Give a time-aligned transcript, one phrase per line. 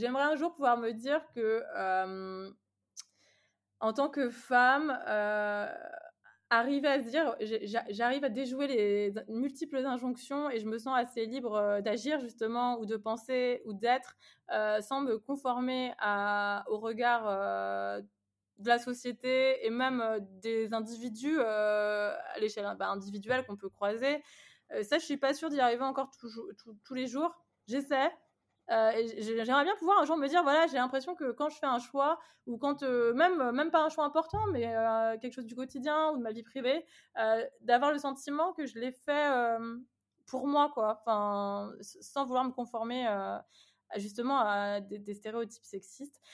[0.00, 1.62] j'aimerais un jour pouvoir me dire que
[3.80, 4.90] en tant que femme,
[6.50, 7.36] arriver à se dire,
[7.90, 12.78] j'arrive à déjouer les multiples injonctions et je me sens assez libre euh, d'agir justement
[12.80, 14.16] ou de penser ou d'être
[14.50, 15.92] euh, sans me conformer
[16.66, 18.02] au regard euh,
[18.58, 24.22] de la société et même des individus à l'échelle bah, individuelle qu'on peut croiser.
[24.82, 26.10] ça, je suis pas sûre d'y arriver encore
[26.84, 27.32] tous les jours.
[27.68, 28.10] J'essaie,
[28.70, 31.66] euh, j'aimerais bien pouvoir un jour me dire voilà j'ai l'impression que quand je fais
[31.66, 35.46] un choix ou quand euh, même même pas un choix important mais euh, quelque chose
[35.46, 36.84] du quotidien ou de ma vie privée
[37.62, 39.58] d'avoir le sentiment que je l'ai fait
[40.26, 41.00] pour moi quoi.
[41.00, 43.08] Enfin sans vouloir me conformer
[43.96, 46.20] justement à des, stéréotypes sexistes